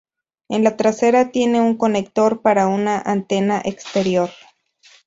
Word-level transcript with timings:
En 0.49 0.63
la 0.63 0.77
trasera 0.77 1.29
tiene 1.29 1.61
un 1.61 1.77
conector 1.77 2.41
para 2.41 2.65
una 2.65 2.97
antena 2.99 3.61
exterior. 3.63 4.31